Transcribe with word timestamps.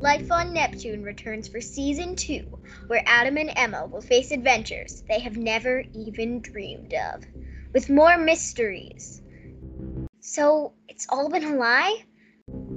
Life 0.00 0.30
on 0.30 0.52
Neptune 0.52 1.02
returns 1.02 1.48
for 1.48 1.60
season 1.60 2.14
two, 2.14 2.46
where 2.86 3.02
Adam 3.04 3.36
and 3.36 3.50
Emma 3.56 3.84
will 3.86 4.00
face 4.00 4.30
adventures 4.30 5.02
they 5.08 5.18
have 5.18 5.36
never 5.36 5.82
even 5.92 6.40
dreamed 6.40 6.94
of, 6.94 7.24
with 7.74 7.90
more 7.90 8.16
mysteries. 8.16 9.20
So, 10.20 10.72
it's 10.88 11.06
all 11.08 11.28
been 11.28 11.42
a 11.42 11.56
lie? 11.56 12.04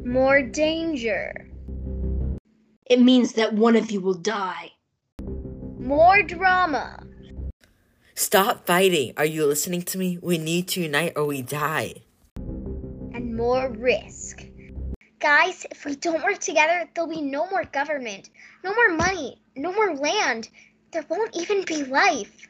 More 0.04 0.42
danger. 0.42 1.32
It 2.88 3.00
means 3.00 3.34
that 3.34 3.54
one 3.54 3.76
of 3.76 3.92
you 3.92 4.02
will 4.02 4.16
die. 4.16 4.72
More 5.78 6.24
drama. 6.24 7.04
Stop 8.16 8.66
fighting. 8.66 9.14
Are 9.18 9.26
you 9.26 9.46
listening 9.46 9.84
to 9.84 9.98
me? 10.00 10.18
We 10.22 10.40
need 10.40 10.68
to 10.70 10.82
unite 10.82 11.14
or 11.16 11.26
we 11.26 11.44
die. 11.44 12.02
And 12.38 13.36
more 13.36 13.70
risk. 13.70 14.41
Guys, 15.22 15.68
if 15.70 15.86
we 15.86 15.96
don't 15.96 16.24
work 16.24 16.40
together, 16.40 16.90
there'll 16.96 17.08
be 17.08 17.22
no 17.22 17.48
more 17.52 17.64
government, 17.64 18.32
no 18.64 18.74
more 18.74 18.98
money, 18.98 19.40
no 19.56 19.72
more 19.72 19.94
land. 19.96 20.50
There 20.92 21.06
won't 21.10 21.38
even 21.38 21.64
be 21.64 21.84
life. 21.84 22.48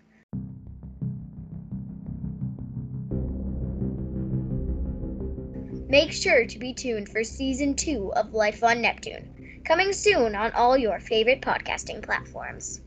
Make 5.89 6.13
sure 6.13 6.45
to 6.45 6.59
be 6.59 6.73
tuned 6.73 7.09
for 7.09 7.25
season 7.25 7.75
two 7.75 8.13
of 8.16 8.34
Life 8.34 8.63
on 8.63 8.81
Neptune, 8.81 9.59
coming 9.66 9.91
soon 9.91 10.33
on 10.33 10.53
all 10.53 10.77
your 10.77 11.02
favorite 11.02 11.41
podcasting 11.41 12.02
platforms. 12.02 12.80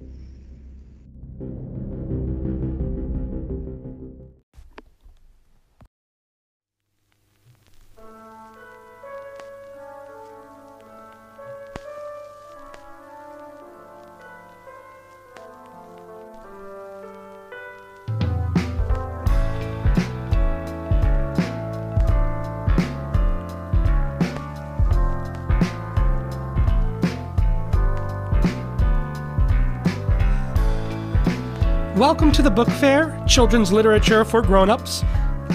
Welcome 32.05 32.33
to 32.33 32.43
the 32.43 32.51
Book 32.51 32.69
Fair, 32.69 33.19
children's 33.27 33.73
literature 33.73 34.27
for 34.27 34.43
grown-ups. 34.43 35.03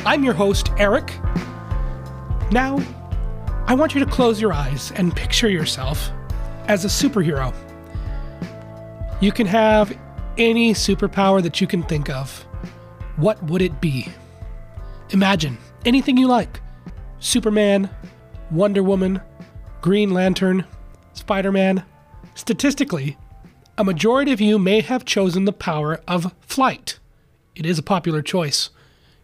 I'm 0.03 0.23
your 0.23 0.33
host, 0.33 0.71
Eric. 0.79 1.13
Now, 2.51 2.83
I 3.67 3.75
want 3.75 3.93
you 3.93 4.03
to 4.03 4.09
close 4.09 4.41
your 4.41 4.51
eyes 4.51 4.91
and 4.93 5.15
picture 5.15 5.47
yourself 5.47 6.09
as 6.67 6.85
a 6.85 6.87
superhero. 6.87 7.53
You 9.21 9.31
can 9.31 9.45
have 9.45 9.95
any 10.39 10.73
superpower 10.73 11.43
that 11.43 11.61
you 11.61 11.67
can 11.67 11.83
think 11.83 12.09
of. 12.09 12.43
What 13.17 13.43
would 13.43 13.61
it 13.61 13.79
be? 13.79 14.07
Imagine 15.11 15.55
anything 15.85 16.17
you 16.17 16.27
like 16.27 16.61
Superman, 17.19 17.91
Wonder 18.49 18.81
Woman, 18.81 19.21
Green 19.81 20.15
Lantern, 20.15 20.65
Spider 21.13 21.51
Man. 21.51 21.83
Statistically, 22.33 23.17
a 23.79 23.83
majority 23.85 24.33
of 24.33 24.41
you 24.41 24.59
may 24.59 24.81
have 24.81 25.05
chosen 25.05 25.45
the 25.45 25.53
power 25.53 26.01
of 26.05 26.35
flight. 26.41 26.99
It 27.55 27.65
is 27.65 27.79
a 27.79 27.83
popular 27.83 28.21
choice. 28.21 28.71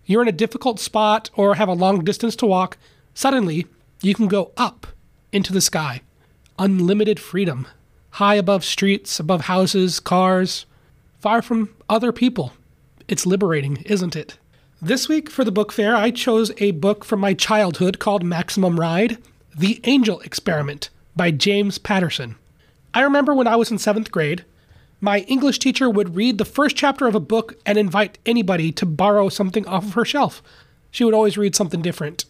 You're 0.06 0.22
in 0.22 0.30
a 0.30 0.32
difficult 0.32 0.80
spot 0.80 1.30
or 1.36 1.56
have 1.56 1.68
a 1.68 1.74
long 1.74 2.06
distance 2.06 2.38
to 2.38 2.46
walk, 2.46 2.78
suddenly 3.14 3.68
you 4.02 4.16
can 4.16 4.30
go 4.30 4.54
up 4.56 4.88
into 5.34 5.52
the 5.52 5.60
sky. 5.60 6.04
Unlimited 6.58 7.20
freedom. 7.20 7.68
High 8.12 8.36
above 8.36 8.64
streets, 8.64 9.20
above 9.20 9.42
houses, 9.42 10.00
cars, 10.00 10.66
far 11.20 11.42
from 11.42 11.76
other 11.90 12.14
people. 12.14 12.54
It's 13.10 13.26
liberating, 13.26 13.84
isn't 13.86 14.16
it? 14.16 14.38
This 14.82 15.10
week 15.10 15.30
for 15.30 15.44
the 15.44 15.52
book 15.52 15.74
fair, 15.74 15.98
I 15.98 16.12
chose 16.12 16.54
a 16.60 16.72
book 16.72 17.04
from 17.04 17.20
my 17.20 17.34
childhood 17.34 18.00
called 18.00 18.24
Maximum 18.24 18.80
Ride 18.80 19.18
The 19.54 19.82
Angel 19.84 20.22
Experiment 20.22 20.92
by 21.14 21.32
James 21.32 21.78
Patterson. 21.78 22.38
I 22.96 23.02
remember 23.02 23.36
when 23.36 23.46
I 23.46 23.58
was 23.58 23.72
in 23.72 23.78
seventh 23.78 24.10
grade, 24.10 24.46
my 25.02 25.20
English 25.20 25.60
teacher 25.60 25.90
would 25.90 26.16
read 26.16 26.38
the 26.38 26.46
first 26.46 26.78
chapter 26.78 27.08
of 27.08 27.14
a 27.14 27.20
book 27.20 27.56
and 27.66 27.78
invite 27.78 28.20
anybody 28.26 28.72
to 28.72 28.86
borrow 28.86 29.28
something 29.28 29.68
off 29.68 29.84
of 29.84 29.94
her 29.96 30.06
shelf. 30.06 30.42
She 30.92 31.04
would 31.04 31.14
always 31.14 31.38
read 31.38 31.58
something 31.58 31.82
different. 31.82 32.24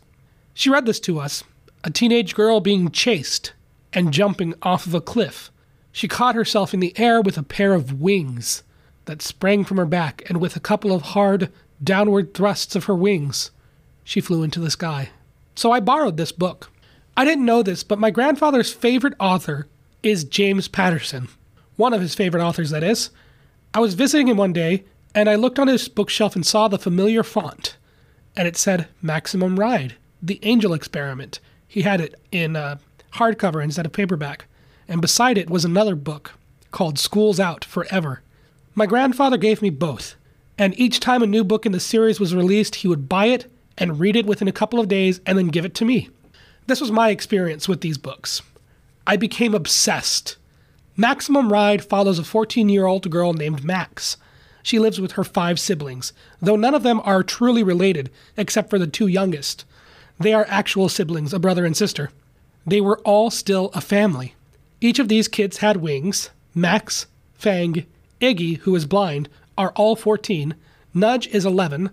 She 0.55 0.71
read 0.71 0.87
this 0.87 0.99
to 1.01 1.19
us 1.19 1.43
a 1.83 1.91
teenage 1.91 2.33
girl 2.33 2.61
being 2.61 2.89
chased 2.89 3.53
and 3.93 4.11
jumping 4.11 4.55
off 4.63 4.87
of 4.87 4.95
a 4.95 5.01
cliff. 5.01 5.51
She 5.91 6.07
caught 6.07 6.33
herself 6.33 6.73
in 6.73 6.79
the 6.79 6.97
air 6.97 7.21
with 7.21 7.37
a 7.37 7.43
pair 7.43 7.75
of 7.75 8.01
wings 8.01 8.63
that 9.05 9.21
sprang 9.21 9.65
from 9.65 9.77
her 9.77 9.85
back, 9.85 10.23
and 10.27 10.41
with 10.41 10.55
a 10.55 10.59
couple 10.59 10.91
of 10.91 11.03
hard, 11.03 11.51
downward 11.83 12.33
thrusts 12.33 12.75
of 12.75 12.85
her 12.85 12.95
wings, 12.95 13.51
she 14.03 14.19
flew 14.19 14.41
into 14.41 14.59
the 14.59 14.71
sky. 14.71 15.09
So 15.55 15.71
I 15.71 15.79
borrowed 15.79 16.17
this 16.17 16.31
book. 16.31 16.71
I 17.15 17.23
didn't 17.23 17.45
know 17.45 17.61
this, 17.61 17.83
but 17.83 17.99
my 17.99 18.09
grandfather's 18.09 18.73
favorite 18.73 19.13
author 19.19 19.67
is 20.05 20.23
James 20.23 20.67
Patterson, 20.67 21.27
one 21.77 21.91
of 21.91 21.99
his 21.99 22.13
favorite 22.13 22.43
authors, 22.43 22.69
that 22.69 22.83
is. 22.83 23.09
I 23.73 23.79
was 23.79 23.95
visiting 23.95 24.27
him 24.27 24.37
one 24.37 24.53
day, 24.53 24.83
and 25.15 25.27
I 25.27 25.33
looked 25.33 25.57
on 25.57 25.67
his 25.67 25.89
bookshelf 25.89 26.35
and 26.35 26.45
saw 26.45 26.67
the 26.67 26.77
familiar 26.77 27.23
font, 27.23 27.75
and 28.37 28.47
it 28.47 28.55
said 28.55 28.87
Maximum 29.01 29.59
Ride, 29.59 29.95
The 30.21 30.39
Angel 30.43 30.73
Experiment. 30.73 31.39
He 31.67 31.81
had 31.81 32.01
it 32.01 32.13
in 32.31 32.55
uh, 32.55 32.77
hardcover 33.13 33.63
instead 33.63 33.87
of 33.87 33.93
paperback, 33.93 34.45
and 34.87 35.01
beside 35.01 35.39
it 35.39 35.49
was 35.49 35.65
another 35.65 35.95
book 35.95 36.33
called 36.69 36.99
School's 36.99 37.39
Out 37.39 37.65
Forever. 37.65 38.21
My 38.75 38.85
grandfather 38.85 39.37
gave 39.37 39.63
me 39.63 39.71
both, 39.71 40.15
and 40.55 40.79
each 40.79 40.99
time 40.99 41.23
a 41.23 41.27
new 41.27 41.43
book 41.43 41.65
in 41.65 41.71
the 41.71 41.79
series 41.79 42.19
was 42.19 42.35
released, 42.35 42.75
he 42.75 42.87
would 42.87 43.09
buy 43.09 43.25
it 43.25 43.51
and 43.75 43.99
read 43.99 44.15
it 44.15 44.27
within 44.27 44.47
a 44.47 44.53
couple 44.53 44.79
of 44.79 44.87
days 44.87 45.19
and 45.25 45.35
then 45.35 45.47
give 45.47 45.65
it 45.65 45.73
to 45.75 45.85
me. 45.85 46.09
This 46.67 46.79
was 46.79 46.91
my 46.91 47.09
experience 47.09 47.67
with 47.67 47.81
these 47.81 47.97
books. 47.97 48.43
I 49.07 49.17
became 49.17 49.53
obsessed. 49.53 50.37
Maximum 50.97 51.51
Ride 51.51 51.83
follows 51.83 52.19
a 52.19 52.23
14 52.23 52.69
year 52.69 52.85
old 52.85 53.09
girl 53.09 53.33
named 53.33 53.63
Max. 53.63 54.17
She 54.63 54.79
lives 54.79 54.99
with 54.99 55.11
her 55.13 55.23
five 55.23 55.59
siblings, 55.59 56.11
though 56.41 56.55
none 56.55 56.73
of 56.73 56.83
them 56.83 56.99
are 57.03 57.21
truly 57.21 57.61
related 57.61 58.09
except 58.35 58.69
for 58.69 58.79
the 58.79 58.87
two 58.87 59.07
youngest. 59.07 59.63
They 60.19 60.33
are 60.33 60.45
actual 60.49 60.89
siblings, 60.89 61.33
a 61.33 61.39
brother 61.39 61.65
and 61.65 61.77
sister. 61.77 62.09
They 62.65 62.81
were 62.81 62.99
all 62.99 63.29
still 63.29 63.69
a 63.73 63.81
family. 63.81 64.33
Each 64.81 64.97
of 64.97 65.07
these 65.07 65.27
kids 65.27 65.57
had 65.57 65.77
wings. 65.77 66.31
Max, 66.55 67.05
Fang, 67.33 67.85
Iggy, 68.19 68.57
who 68.59 68.75
is 68.75 68.85
blind, 68.85 69.29
are 69.57 69.71
all 69.75 69.95
14. 69.95 70.55
Nudge 70.93 71.27
is 71.27 71.45
11. 71.45 71.91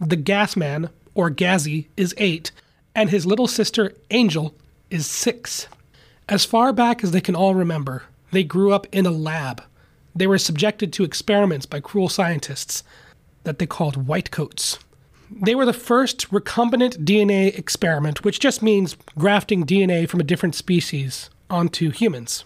The 0.00 0.16
Gas 0.16 0.56
Man, 0.56 0.90
or 1.14 1.30
Gazzy, 1.30 1.86
is 1.96 2.14
8. 2.18 2.52
And 2.94 3.10
his 3.10 3.26
little 3.26 3.48
sister, 3.48 3.94
Angel, 4.10 4.54
is 4.90 5.06
6. 5.06 5.66
As 6.28 6.44
far 6.44 6.72
back 6.72 7.02
as 7.02 7.10
they 7.10 7.20
can 7.20 7.34
all 7.34 7.54
remember, 7.54 8.04
they 8.30 8.44
grew 8.44 8.72
up 8.72 8.86
in 8.92 9.06
a 9.06 9.10
lab. 9.10 9.62
They 10.14 10.26
were 10.26 10.38
subjected 10.38 10.92
to 10.92 11.04
experiments 11.04 11.66
by 11.66 11.80
cruel 11.80 12.08
scientists 12.08 12.84
that 13.44 13.58
they 13.58 13.66
called 13.66 14.06
whitecoats. 14.06 14.78
They 15.30 15.54
were 15.54 15.64
the 15.64 15.72
first 15.72 16.30
recombinant 16.30 17.04
DNA 17.04 17.56
experiment, 17.58 18.22
which 18.24 18.38
just 18.38 18.62
means 18.62 18.96
grafting 19.18 19.64
DNA 19.64 20.08
from 20.08 20.20
a 20.20 20.24
different 20.24 20.54
species 20.54 21.30
onto 21.48 21.90
humans. 21.90 22.44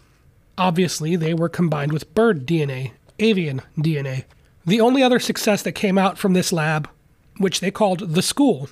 Obviously, 0.57 1.17
they 1.17 1.35
were 1.35 1.49
combined 1.49 1.93
with 1.93 2.15
bird 2.15 2.47
DNA, 2.47 2.93
avian 3.19 3.61
DNA. 3.77 4.25
The 4.65 4.81
only 4.81 5.03
other 5.03 5.19
success 5.19 5.63
that 5.63 5.73
came 5.73 5.99
out 5.99 6.17
from 6.17 6.33
this 6.33 6.53
lab, 6.53 6.89
which 7.39 7.61
they 7.61 7.71
called 7.71 8.15
the 8.15 8.23
school, 8.23 8.69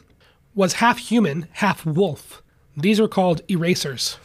was 0.54 0.74
half 0.74 0.98
human, 0.98 1.48
half 1.52 1.84
wolf. 1.84 2.42
These 2.76 3.00
were 3.00 3.08
called 3.08 3.42
erasers. 3.48 4.16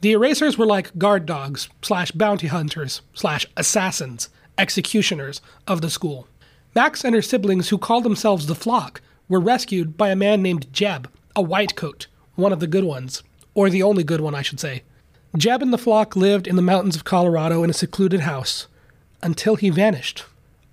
The 0.00 0.12
erasers 0.12 0.56
were 0.56 0.66
like 0.66 0.96
guard 0.96 1.26
dogs, 1.26 1.68
slash 1.82 2.10
bounty 2.12 2.46
hunters, 2.46 3.02
slash 3.12 3.46
assassins, 3.56 4.30
executioners 4.56 5.42
of 5.66 5.82
the 5.82 5.90
school. 5.90 6.26
Max 6.74 7.04
and 7.04 7.14
her 7.14 7.22
siblings, 7.22 7.68
who 7.68 7.78
called 7.78 8.04
themselves 8.04 8.46
the 8.46 8.54
Flock, 8.54 9.02
were 9.28 9.40
rescued 9.40 9.96
by 9.96 10.08
a 10.08 10.16
man 10.16 10.40
named 10.40 10.72
Jeb, 10.72 11.10
a 11.36 11.42
whitecoat, 11.42 12.06
one 12.34 12.52
of 12.52 12.60
the 12.60 12.66
good 12.66 12.84
ones, 12.84 13.22
or 13.54 13.68
the 13.68 13.82
only 13.82 14.02
good 14.02 14.20
one, 14.20 14.34
I 14.34 14.42
should 14.42 14.60
say. 14.60 14.82
Jeb 15.36 15.62
and 15.62 15.72
the 15.72 15.78
flock 15.78 16.16
lived 16.16 16.46
in 16.48 16.56
the 16.56 16.62
mountains 16.62 16.96
of 16.96 17.04
Colorado 17.04 17.62
in 17.62 17.70
a 17.70 17.74
secluded 17.74 18.20
house 18.20 18.66
until 19.22 19.56
he 19.56 19.70
vanished. 19.70 20.24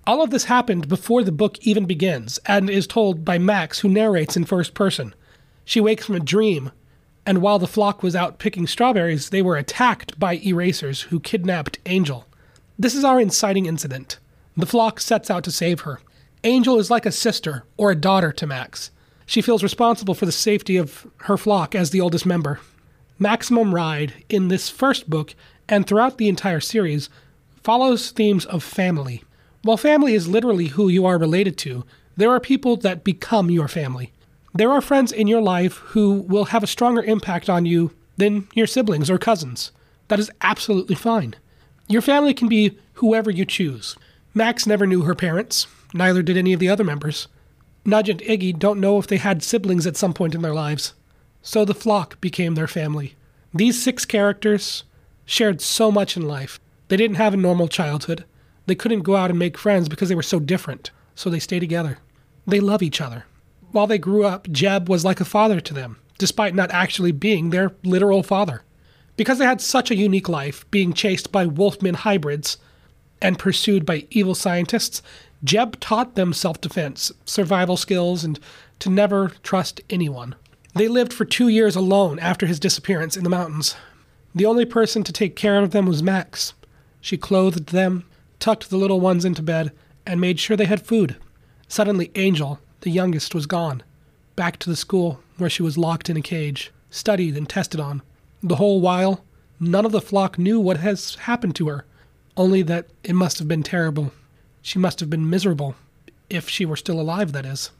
All 0.06 0.22
of 0.22 0.30
this 0.30 0.44
happened 0.44 0.88
before 0.88 1.22
the 1.22 1.30
book 1.30 1.58
even 1.60 1.84
begins 1.84 2.38
and 2.46 2.70
is 2.70 2.86
told 2.86 3.24
by 3.24 3.38
Max, 3.38 3.80
who 3.80 3.88
narrates 3.88 4.36
in 4.36 4.44
first 4.44 4.74
person. 4.74 5.14
She 5.64 5.80
wakes 5.80 6.06
from 6.06 6.16
a 6.16 6.20
dream, 6.20 6.72
and 7.28 7.42
while 7.42 7.58
the 7.58 7.66
flock 7.66 8.02
was 8.02 8.16
out 8.16 8.38
picking 8.38 8.66
strawberries, 8.66 9.28
they 9.28 9.42
were 9.42 9.58
attacked 9.58 10.18
by 10.18 10.38
erasers 10.38 11.02
who 11.02 11.20
kidnapped 11.20 11.78
Angel. 11.84 12.24
This 12.78 12.94
is 12.94 13.04
our 13.04 13.20
inciting 13.20 13.66
incident. 13.66 14.18
The 14.56 14.64
flock 14.64 14.98
sets 14.98 15.30
out 15.30 15.44
to 15.44 15.50
save 15.50 15.80
her. 15.80 16.00
Angel 16.42 16.78
is 16.78 16.90
like 16.90 17.04
a 17.04 17.12
sister 17.12 17.64
or 17.76 17.90
a 17.90 17.94
daughter 17.94 18.32
to 18.32 18.46
Max. 18.46 18.90
She 19.26 19.42
feels 19.42 19.62
responsible 19.62 20.14
for 20.14 20.24
the 20.24 20.32
safety 20.32 20.78
of 20.78 21.06
her 21.24 21.36
flock 21.36 21.74
as 21.74 21.90
the 21.90 22.00
oldest 22.00 22.24
member. 22.24 22.60
Maximum 23.18 23.74
Ride 23.74 24.24
in 24.30 24.48
this 24.48 24.70
first 24.70 25.10
book 25.10 25.34
and 25.68 25.86
throughout 25.86 26.16
the 26.16 26.30
entire 26.30 26.60
series, 26.60 27.10
follows 27.62 28.10
themes 28.10 28.46
of 28.46 28.64
family. 28.64 29.22
While 29.60 29.76
family 29.76 30.14
is 30.14 30.28
literally 30.28 30.68
who 30.68 30.88
you 30.88 31.04
are 31.04 31.18
related 31.18 31.58
to, 31.58 31.84
there 32.16 32.30
are 32.30 32.40
people 32.40 32.78
that 32.78 33.04
become 33.04 33.50
your 33.50 33.68
family. 33.68 34.14
There 34.54 34.70
are 34.70 34.80
friends 34.80 35.12
in 35.12 35.28
your 35.28 35.42
life 35.42 35.76
who 35.88 36.20
will 36.22 36.46
have 36.46 36.62
a 36.62 36.68
stronger 36.68 37.02
impact 37.02 37.50
on 37.50 37.66
you 37.66 37.92
than 38.16 38.48
your 38.54 38.66
siblings 38.66 39.10
or 39.10 39.18
cousins. 39.18 39.72
That 40.08 40.18
is 40.18 40.30
absolutely 40.40 40.94
fine. 40.94 41.34
Your 41.86 42.02
family 42.02 42.34
can 42.34 42.48
be 42.48 42.78
whoever 42.94 43.30
you 43.30 43.44
choose. 43.44 43.96
Max 44.34 44.66
never 44.66 44.86
knew 44.86 45.02
her 45.02 45.14
parents, 45.14 45.66
neither 45.92 46.22
did 46.22 46.36
any 46.36 46.52
of 46.52 46.60
the 46.60 46.68
other 46.68 46.84
members. 46.84 47.28
Nudge 47.84 48.08
and 48.08 48.20
Iggy 48.20 48.58
don't 48.58 48.80
know 48.80 48.98
if 48.98 49.06
they 49.06 49.16
had 49.18 49.42
siblings 49.42 49.86
at 49.86 49.96
some 49.96 50.12
point 50.12 50.34
in 50.34 50.42
their 50.42 50.54
lives. 50.54 50.94
So 51.42 51.64
the 51.64 51.74
flock 51.74 52.20
became 52.20 52.54
their 52.54 52.66
family. 52.66 53.14
These 53.54 53.82
six 53.82 54.04
characters 54.04 54.84
shared 55.24 55.60
so 55.60 55.90
much 55.90 56.16
in 56.16 56.26
life. 56.26 56.58
They 56.88 56.96
didn't 56.96 57.16
have 57.16 57.34
a 57.34 57.38
normal 57.38 57.68
childhood. 57.68 58.24
They 58.66 58.74
couldn't 58.74 59.02
go 59.02 59.16
out 59.16 59.30
and 59.30 59.38
make 59.38 59.56
friends 59.56 59.88
because 59.88 60.08
they 60.08 60.14
were 60.14 60.22
so 60.22 60.40
different, 60.40 60.90
so 61.14 61.30
they 61.30 61.38
stay 61.38 61.58
together. 61.58 61.98
They 62.46 62.60
love 62.60 62.82
each 62.82 63.00
other. 63.00 63.24
While 63.72 63.86
they 63.86 63.98
grew 63.98 64.24
up, 64.24 64.50
Jeb 64.50 64.88
was 64.88 65.04
like 65.04 65.20
a 65.20 65.24
father 65.26 65.60
to 65.60 65.74
them, 65.74 65.98
despite 66.16 66.54
not 66.54 66.70
actually 66.70 67.12
being 67.12 67.50
their 67.50 67.72
literal 67.84 68.22
father. 68.22 68.62
Because 69.16 69.38
they 69.38 69.44
had 69.44 69.60
such 69.60 69.90
a 69.90 69.96
unique 69.96 70.28
life, 70.28 70.68
being 70.70 70.92
chased 70.92 71.32
by 71.32 71.44
wolfman 71.44 71.94
hybrids 71.94 72.56
and 73.20 73.38
pursued 73.38 73.84
by 73.84 74.06
evil 74.10 74.34
scientists, 74.34 75.02
Jeb 75.44 75.78
taught 75.80 76.14
them 76.14 76.32
self 76.32 76.60
defense, 76.60 77.12
survival 77.24 77.76
skills, 77.76 78.24
and 78.24 78.38
to 78.78 78.90
never 78.90 79.32
trust 79.42 79.80
anyone. 79.90 80.34
They 80.74 80.88
lived 80.88 81.12
for 81.12 81.24
two 81.24 81.48
years 81.48 81.76
alone 81.76 82.18
after 82.20 82.46
his 82.46 82.60
disappearance 82.60 83.16
in 83.16 83.24
the 83.24 83.30
mountains. 83.30 83.74
The 84.34 84.46
only 84.46 84.64
person 84.64 85.02
to 85.04 85.12
take 85.12 85.36
care 85.36 85.58
of 85.60 85.72
them 85.72 85.86
was 85.86 86.02
Max. 86.02 86.54
She 87.00 87.16
clothed 87.16 87.70
them, 87.70 88.04
tucked 88.38 88.70
the 88.70 88.76
little 88.76 89.00
ones 89.00 89.24
into 89.24 89.42
bed, 89.42 89.72
and 90.06 90.20
made 90.20 90.38
sure 90.38 90.56
they 90.56 90.66
had 90.66 90.86
food. 90.86 91.16
Suddenly, 91.66 92.10
Angel, 92.14 92.60
the 92.80 92.90
youngest, 92.90 93.34
was 93.34 93.46
gone. 93.46 93.82
Back 94.36 94.58
to 94.58 94.70
the 94.70 94.76
school, 94.76 95.20
where 95.36 95.50
she 95.50 95.62
was 95.62 95.78
locked 95.78 96.08
in 96.08 96.16
a 96.16 96.22
cage, 96.22 96.70
studied 96.90 97.36
and 97.36 97.48
tested 97.48 97.80
on. 97.80 98.02
The 98.42 98.56
whole 98.56 98.80
while, 98.80 99.24
none 99.58 99.84
of 99.84 99.92
the 99.92 100.00
flock 100.00 100.38
knew 100.38 100.60
what 100.60 100.78
has 100.78 101.16
happened 101.16 101.56
to 101.56 101.68
her, 101.68 101.84
only 102.36 102.62
that 102.62 102.86
it 103.02 103.14
must 103.14 103.38
have 103.38 103.48
been 103.48 103.62
terrible. 103.62 104.12
She 104.62 104.78
must 104.78 105.00
have 105.00 105.10
been 105.10 105.28
miserable, 105.28 105.74
if 106.30 106.48
she 106.48 106.64
were 106.64 106.76
still 106.76 107.00
alive, 107.00 107.32
that 107.32 107.46
is. 107.46 107.70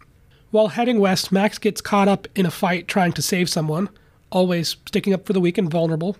While 0.51 0.69
heading 0.69 0.99
west, 0.99 1.31
Max 1.31 1.59
gets 1.59 1.81
caught 1.81 2.09
up 2.09 2.27
in 2.35 2.47
a 2.47 2.51
fight 2.51 2.89
trying 2.89 3.13
to 3.13 3.23
save 3.23 3.49
someone, 3.49 3.91
always 4.31 4.77
sticking 4.87 5.13
up 5.13 5.27
for 5.27 5.33
the 5.33 5.41
weak 5.41 5.59
and 5.59 5.71
vulnerable. 5.71 6.17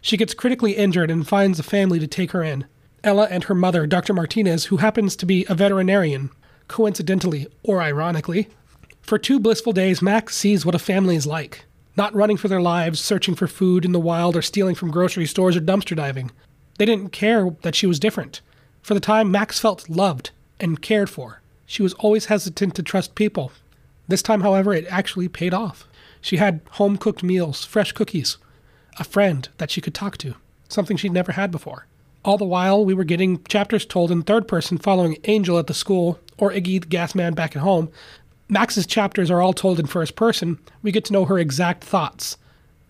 She 0.00 0.16
gets 0.16 0.34
critically 0.34 0.72
injured 0.72 1.10
and 1.10 1.26
finds 1.26 1.58
a 1.58 1.64
family 1.64 1.98
to 1.98 2.06
take 2.06 2.30
her 2.30 2.42
in. 2.42 2.66
Ella 3.02 3.26
and 3.30 3.44
her 3.44 3.54
mother, 3.54 3.86
Dr. 3.86 4.14
Martinez, 4.14 4.66
who 4.66 4.78
happens 4.78 5.16
to 5.16 5.26
be 5.26 5.44
a 5.48 5.54
veterinarian, 5.54 6.30
coincidentally 6.68 7.46
or 7.62 7.82
ironically. 7.82 8.48
For 9.02 9.18
two 9.18 9.38
blissful 9.38 9.72
days, 9.72 10.00
Max 10.00 10.34
sees 10.34 10.64
what 10.64 10.74
a 10.74 10.78
family 10.78 11.16
is 11.16 11.26
like. 11.26 11.64
Not 11.96 12.14
running 12.14 12.36
for 12.36 12.48
their 12.48 12.60
lives, 12.60 13.00
searching 13.00 13.34
for 13.34 13.46
food 13.46 13.84
in 13.84 13.92
the 13.92 14.00
wild, 14.00 14.36
or 14.36 14.42
stealing 14.42 14.74
from 14.74 14.90
grocery 14.90 15.26
stores 15.26 15.56
or 15.56 15.60
dumpster 15.60 15.94
diving. 15.94 16.30
They 16.78 16.86
didn't 16.86 17.10
care 17.10 17.50
that 17.62 17.74
she 17.74 17.86
was 17.86 18.00
different. 18.00 18.40
For 18.82 18.94
the 18.94 19.00
time, 19.00 19.30
Max 19.30 19.60
felt 19.60 19.88
loved 19.88 20.30
and 20.58 20.82
cared 20.82 21.08
for. 21.08 21.40
She 21.66 21.82
was 21.82 21.94
always 21.94 22.26
hesitant 22.26 22.74
to 22.74 22.82
trust 22.82 23.14
people. 23.14 23.52
This 24.08 24.22
time, 24.22 24.40
however, 24.40 24.74
it 24.74 24.86
actually 24.88 25.28
paid 25.28 25.54
off. 25.54 25.86
She 26.20 26.38
had 26.38 26.60
home 26.72 26.96
cooked 26.96 27.22
meals, 27.22 27.64
fresh 27.64 27.92
cookies, 27.92 28.38
a 28.98 29.04
friend 29.04 29.48
that 29.58 29.70
she 29.70 29.80
could 29.80 29.94
talk 29.94 30.16
to, 30.18 30.34
something 30.68 30.96
she'd 30.96 31.12
never 31.12 31.32
had 31.32 31.50
before. 31.50 31.86
All 32.24 32.38
the 32.38 32.44
while, 32.44 32.84
we 32.84 32.94
were 32.94 33.04
getting 33.04 33.42
chapters 33.44 33.84
told 33.84 34.10
in 34.10 34.22
third 34.22 34.48
person 34.48 34.78
following 34.78 35.18
Angel 35.24 35.58
at 35.58 35.66
the 35.66 35.74
school 35.74 36.18
or 36.38 36.50
Iggy 36.50 36.80
the 36.80 36.86
gas 36.86 37.14
man 37.14 37.34
back 37.34 37.54
at 37.56 37.62
home. 37.62 37.90
Max's 38.48 38.86
chapters 38.86 39.30
are 39.30 39.40
all 39.40 39.52
told 39.52 39.80
in 39.80 39.86
first 39.86 40.16
person. 40.16 40.58
We 40.82 40.92
get 40.92 41.04
to 41.06 41.12
know 41.12 41.24
her 41.24 41.38
exact 41.38 41.82
thoughts. 41.84 42.36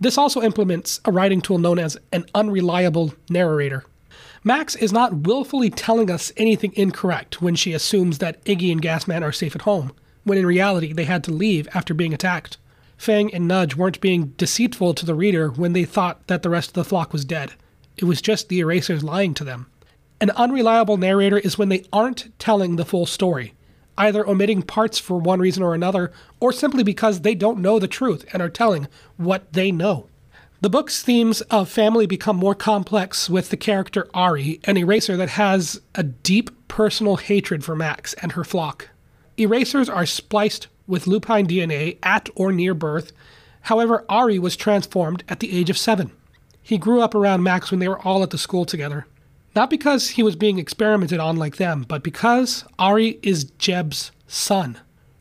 This 0.00 0.18
also 0.18 0.42
implements 0.42 1.00
a 1.04 1.12
writing 1.12 1.40
tool 1.40 1.58
known 1.58 1.78
as 1.78 1.96
an 2.12 2.26
unreliable 2.34 3.14
narrator. 3.30 3.84
Max 4.42 4.74
is 4.74 4.92
not 4.92 5.26
willfully 5.26 5.70
telling 5.70 6.10
us 6.10 6.32
anything 6.36 6.72
incorrect 6.76 7.40
when 7.40 7.54
she 7.54 7.72
assumes 7.72 8.18
that 8.18 8.44
Iggy 8.44 8.70
and 8.70 8.82
Gasman 8.82 9.22
are 9.22 9.32
safe 9.32 9.54
at 9.54 9.62
home, 9.62 9.92
when 10.24 10.36
in 10.36 10.44
reality 10.44 10.92
they 10.92 11.04
had 11.04 11.24
to 11.24 11.32
leave 11.32 11.68
after 11.72 11.94
being 11.94 12.12
attacked. 12.12 12.58
Fang 12.98 13.32
and 13.34 13.48
Nudge 13.48 13.76
weren't 13.76 14.00
being 14.00 14.34
deceitful 14.36 14.94
to 14.94 15.06
the 15.06 15.14
reader 15.14 15.48
when 15.48 15.72
they 15.72 15.84
thought 15.84 16.26
that 16.26 16.42
the 16.42 16.50
rest 16.50 16.68
of 16.68 16.74
the 16.74 16.84
flock 16.84 17.12
was 17.12 17.24
dead. 17.24 17.52
It 17.96 18.04
was 18.04 18.20
just 18.20 18.48
the 18.48 18.60
erasers 18.60 19.02
lying 19.02 19.34
to 19.34 19.44
them. 19.44 19.66
An 20.20 20.30
unreliable 20.30 20.96
narrator 20.96 21.38
is 21.38 21.58
when 21.58 21.68
they 21.68 21.84
aren't 21.92 22.38
telling 22.38 22.76
the 22.76 22.84
full 22.84 23.06
story, 23.06 23.54
either 23.98 24.26
omitting 24.28 24.62
parts 24.62 24.98
for 24.98 25.18
one 25.18 25.40
reason 25.40 25.62
or 25.62 25.74
another, 25.74 26.12
or 26.40 26.52
simply 26.52 26.82
because 26.82 27.20
they 27.20 27.34
don't 27.34 27.60
know 27.60 27.78
the 27.78 27.88
truth 27.88 28.24
and 28.32 28.40
are 28.40 28.48
telling 28.48 28.88
what 29.16 29.52
they 29.52 29.72
know. 29.72 30.08
The 30.60 30.70
book's 30.70 31.02
themes 31.02 31.42
of 31.42 31.68
family 31.68 32.06
become 32.06 32.36
more 32.36 32.54
complex 32.54 33.28
with 33.28 33.50
the 33.50 33.56
character 33.56 34.08
Ari, 34.14 34.60
an 34.64 34.78
eraser 34.78 35.16
that 35.16 35.30
has 35.30 35.80
a 35.94 36.02
deep 36.02 36.50
personal 36.68 37.16
hatred 37.16 37.62
for 37.62 37.76
Max 37.76 38.14
and 38.14 38.32
her 38.32 38.44
flock. 38.44 38.88
Erasers 39.36 39.90
are 39.90 40.06
spliced 40.06 40.68
with 40.86 41.06
lupine 41.06 41.46
DNA 41.46 41.98
at 42.02 42.30
or 42.34 42.50
near 42.50 42.72
birth. 42.72 43.12
However, 43.62 44.04
Ari 44.08 44.38
was 44.38 44.56
transformed 44.56 45.22
at 45.28 45.40
the 45.40 45.54
age 45.54 45.68
of 45.68 45.76
seven. 45.76 46.12
He 46.62 46.78
grew 46.78 47.02
up 47.02 47.14
around 47.14 47.42
Max 47.42 47.70
when 47.70 47.80
they 47.80 47.88
were 47.88 48.00
all 48.00 48.22
at 48.22 48.30
the 48.30 48.38
school 48.38 48.64
together. 48.64 49.06
Not 49.54 49.70
because 49.70 50.10
he 50.10 50.22
was 50.22 50.34
being 50.34 50.58
experimented 50.58 51.20
on 51.20 51.36
like 51.36 51.56
them, 51.56 51.84
but 51.86 52.02
because 52.02 52.64
Ari 52.78 53.20
is 53.22 53.44
Jeb's 53.58 54.10
son. 54.26 54.78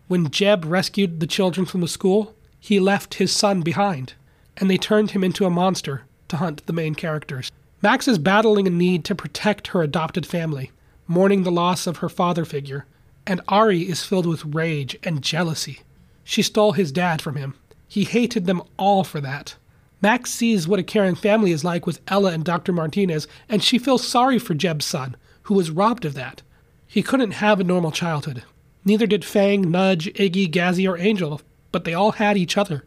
When 0.07 0.31
Jeb 0.31 0.65
rescued 0.65 1.19
the 1.19 1.27
children 1.27 1.65
from 1.65 1.81
the 1.81 1.87
school, 1.87 2.33
he 2.59 2.79
left 2.79 3.15
his 3.15 3.31
son 3.31 3.61
behind, 3.61 4.13
and 4.57 4.69
they 4.69 4.77
turned 4.77 5.11
him 5.11 5.23
into 5.23 5.45
a 5.45 5.51
monster 5.51 6.03
to 6.29 6.37
hunt 6.37 6.65
the 6.65 6.73
main 6.73 6.95
characters. 6.95 7.51
Max 7.81 8.07
is 8.07 8.17
battling 8.17 8.65
a 8.65 8.71
need 8.71 9.03
to 9.05 9.15
protect 9.15 9.67
her 9.67 9.83
adopted 9.83 10.25
family, 10.25 10.71
mourning 11.07 11.43
the 11.43 11.51
loss 11.51 11.85
of 11.85 11.97
her 11.97 12.09
father 12.09 12.45
figure, 12.45 12.85
and 13.27 13.41
Ari 13.47 13.81
is 13.81 14.03
filled 14.03 14.25
with 14.25 14.45
rage 14.45 14.97
and 15.03 15.21
jealousy. 15.21 15.81
She 16.23 16.41
stole 16.41 16.71
his 16.71 16.91
dad 16.91 17.21
from 17.21 17.35
him. 17.35 17.55
He 17.87 18.05
hated 18.05 18.45
them 18.45 18.63
all 18.77 19.03
for 19.03 19.21
that. 19.21 19.55
Max 20.03 20.31
sees 20.31 20.67
what 20.67 20.81
a 20.81 20.83
caring 20.83 21.15
family 21.15 21.53
is 21.53 21.63
like 21.63 21.87
with 21.87 22.01
Ella 22.09 22.33
and 22.33 22.43
Dr. 22.43 22.73
Martinez, 22.73 23.25
and 23.47 23.63
she 23.63 23.79
feels 23.79 24.05
sorry 24.05 24.37
for 24.37 24.53
Jeb's 24.53 24.83
son, 24.83 25.15
who 25.43 25.53
was 25.53 25.71
robbed 25.71 26.03
of 26.03 26.13
that. 26.13 26.41
He 26.85 27.01
couldn't 27.01 27.31
have 27.31 27.61
a 27.61 27.63
normal 27.63 27.91
childhood. 27.91 28.43
Neither 28.83 29.07
did 29.07 29.23
Fang, 29.23 29.71
Nudge, 29.71 30.07
Iggy, 30.15 30.51
Gazzy, 30.51 30.85
or 30.89 30.97
Angel, 30.97 31.39
but 31.71 31.85
they 31.85 31.93
all 31.93 32.11
had 32.11 32.35
each 32.35 32.57
other. 32.57 32.83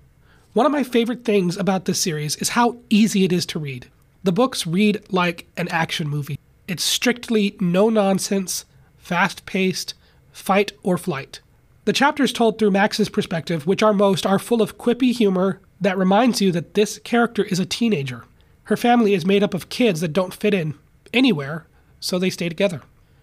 One 0.53 0.67
of 0.67 0.73
my 0.73 0.83
favorite 0.83 1.25
things 1.25 1.57
about 1.57 1.87
this 1.87 1.99
series 1.99 2.37
is 2.37 2.51
how 2.51 2.77
easy 2.91 3.25
it 3.25 3.33
is 3.33 3.47
to 3.47 3.59
read. 3.59 3.89
The 4.23 4.31
books 4.31 4.67
read 4.67 5.03
like 5.11 5.47
an 5.57 5.69
action 5.69 6.11
movie. 6.11 6.39
It's 6.69 6.85
strictly 6.85 7.57
no 7.59 7.89
nonsense, 7.89 8.67
fast 8.99 9.47
paced, 9.47 9.95
fight 10.33 10.73
or 10.83 10.99
flight. 10.99 11.41
The 11.87 11.95
chapters 11.95 12.35
told 12.35 12.59
through 12.59 12.73
Max's 12.73 13.09
perspective, 13.09 13.67
which 13.67 13.83
are 13.83 13.95
most, 13.95 14.27
are 14.27 14.39
full 14.39 14.61
of 14.61 14.77
quippy 14.77 15.13
humor 15.13 15.61
that 15.81 15.99
reminds 15.99 16.41
you 16.41 16.53
that 16.53 16.75
this 16.75 16.99
character 17.01 17.45
is 17.45 17.59
a 17.59 17.67
teenager. 17.67 18.25
Her 18.65 18.77
family 18.77 19.15
is 19.15 19.27
made 19.27 19.43
up 19.43 19.55
of 19.55 19.69
kids 19.69 20.01
that 20.01 20.13
don't 20.13 20.35
fit 20.35 20.55
in 20.55 20.75
anywhere, 21.13 21.67
so 22.01 22.19
they 22.19 22.31
stay 22.31 22.49
together. 22.49 22.83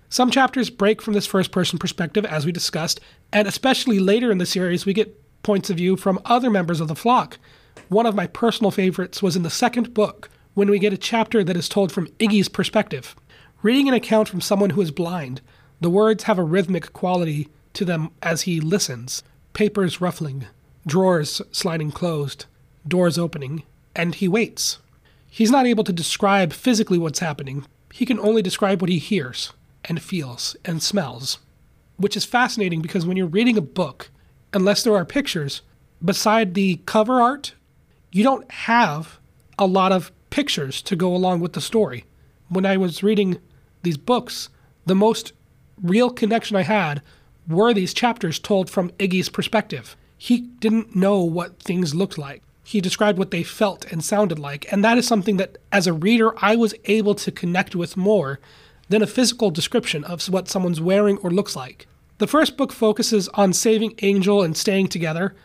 Some 0.09 0.29
chapters 0.29 0.69
break 0.69 1.01
from 1.01 1.13
this 1.13 1.25
first 1.25 1.51
person 1.51 1.79
perspective, 1.79 2.25
as 2.25 2.45
we 2.45 2.51
discussed, 2.51 2.99
and 3.31 3.47
especially 3.47 3.99
later 3.99 4.31
in 4.31 4.37
the 4.37 4.45
series, 4.45 4.85
we 4.85 4.93
get 4.93 5.19
points 5.41 5.69
of 5.69 5.77
view 5.77 5.97
from 5.97 6.19
other 6.25 6.49
members 6.49 6.79
of 6.79 6.87
the 6.87 6.95
flock. 6.95 7.39
One 7.89 8.05
of 8.05 8.15
my 8.15 8.27
personal 8.27 8.71
favorites 8.71 9.23
was 9.23 9.35
in 9.35 9.43
the 9.43 9.49
second 9.49 9.93
book, 9.93 10.29
when 10.53 10.69
we 10.69 10.79
get 10.79 10.93
a 10.93 10.97
chapter 10.97 11.43
that 11.43 11.57
is 11.57 11.67
told 11.67 11.91
from 11.91 12.07
Iggy's 12.19 12.47
perspective. 12.47 13.15
Reading 13.61 13.87
an 13.87 13.93
account 13.93 14.29
from 14.29 14.41
someone 14.41 14.71
who 14.71 14.81
is 14.81 14.91
blind, 14.91 15.41
the 15.81 15.89
words 15.89 16.23
have 16.25 16.37
a 16.37 16.43
rhythmic 16.43 16.93
quality 16.93 17.49
to 17.73 17.83
them 17.83 18.11
as 18.21 18.43
he 18.43 18.59
listens 18.59 19.23
papers 19.53 20.01
ruffling, 20.01 20.45
drawers 20.85 21.41
sliding 21.51 21.91
closed, 21.91 22.45
doors 22.87 23.17
opening, 23.17 23.63
and 23.95 24.15
he 24.15 24.27
waits. 24.27 24.79
He's 25.29 25.51
not 25.51 25.65
able 25.65 25.83
to 25.83 25.93
describe 25.93 26.53
physically 26.53 26.97
what's 26.97 27.19
happening, 27.19 27.65
he 27.91 28.05
can 28.05 28.19
only 28.19 28.41
describe 28.41 28.81
what 28.81 28.89
he 28.89 28.97
hears 28.97 29.53
and 29.85 30.01
feels 30.01 30.55
and 30.65 30.81
smells. 30.81 31.37
Which 31.97 32.17
is 32.17 32.25
fascinating 32.25 32.81
because 32.81 33.05
when 33.05 33.17
you're 33.17 33.27
reading 33.27 33.57
a 33.57 33.61
book, 33.61 34.09
unless 34.51 34.83
there 34.83 34.95
are 34.95 35.05
pictures, 35.05 35.61
beside 36.03 36.53
the 36.53 36.81
cover 36.85 37.21
art, 37.21 37.53
you 38.11 38.23
don't 38.23 38.49
have 38.51 39.19
a 39.59 39.67
lot 39.67 39.91
of 39.91 40.11
pictures 40.31 40.81
to 40.81 40.95
go 40.95 41.15
along 41.15 41.39
with 41.39 41.53
the 41.53 41.61
story. 41.61 42.05
When 42.49 42.65
I 42.65 42.77
was 42.77 43.03
reading 43.03 43.39
these 43.83 43.97
books, 43.97 44.49
the 44.85 44.95
most 44.95 45.33
real 45.81 46.09
connection 46.09 46.55
I 46.55 46.63
had 46.63 47.01
were 47.47 47.73
these 47.73 47.93
chapters 47.93 48.39
told 48.39 48.69
from 48.69 48.89
Iggy's 48.91 49.29
perspective 49.29 49.95
he 50.23 50.39
didn't 50.39 50.95
know 50.95 51.21
what 51.21 51.59
things 51.59 51.93
looked 51.93 52.17
like. 52.17 52.41
He 52.63 52.79
described 52.79 53.19
what 53.19 53.31
they 53.31 53.43
felt 53.43 53.83
and 53.91 54.01
sounded 54.01 54.39
like. 54.39 54.71
And 54.71 54.81
that 54.81 54.97
is 54.97 55.05
something 55.05 55.35
that, 55.35 55.57
as 55.69 55.85
a 55.85 55.91
reader, 55.91 56.31
I 56.41 56.55
was 56.55 56.73
able 56.85 57.13
to 57.15 57.29
connect 57.29 57.75
with 57.75 57.97
more 57.97 58.39
than 58.87 59.01
a 59.01 59.05
physical 59.05 59.51
description 59.51 60.05
of 60.05 60.23
what 60.29 60.47
someone's 60.47 60.79
wearing 60.79 61.17
or 61.17 61.29
looks 61.29 61.57
like. 61.57 61.87
The 62.19 62.27
first 62.27 62.55
book 62.55 62.71
focuses 62.71 63.27
on 63.33 63.51
saving 63.51 63.95
Angel 64.01 64.41
and 64.41 64.55
staying 64.55 64.87
together. 64.87 65.35